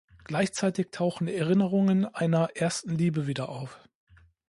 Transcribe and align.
Gleichzeitig 0.23 0.87
tauchen 0.89 1.27
Erinnerungen 1.27 2.05
einer 2.05 2.55
ersten 2.55 2.89
Liebe 2.95 3.27
wieder 3.27 3.49
auf. 3.49 3.79